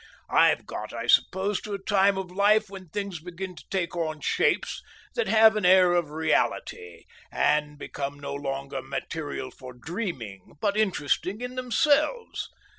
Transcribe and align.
I've 0.31 0.65
got, 0.65 0.93
I 0.93 1.05
suppose, 1.05 1.61
to 1.61 1.75
a 1.75 1.77
time 1.77 2.17
of 2.17 2.31
life 2.31 2.71
when 2.71 2.89
things 2.89 3.19
begin 3.19 3.55
to 3.55 3.63
take 3.69 3.95
on 3.95 4.19
shapes 4.19 4.81
that 5.13 5.27
have 5.27 5.55
an 5.55 5.63
air 5.63 5.93
of 5.93 6.09
reality, 6.09 7.03
and 7.31 7.77
become 7.77 8.17
no 8.19 8.33
longer 8.33 8.81
material 8.81 9.51
for 9.51 9.73
dreaming, 9.73 10.53
but 10.59 10.75
interesting 10.75 11.41
in 11.41 11.53
themselves. 11.53 12.49